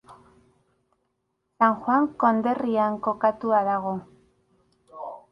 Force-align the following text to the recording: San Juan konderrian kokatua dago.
San 1.57 1.75
Juan 1.83 2.07
konderrian 2.23 2.97
kokatua 3.09 3.59
dago. 3.67 3.93